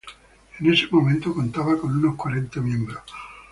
En 0.59 0.65
ese 0.73 0.87
momento 0.89 1.31
contaba 1.31 1.77
con 1.77 1.95
unos 1.95 2.15
cuarenta 2.15 2.59
miembros. 2.59 3.03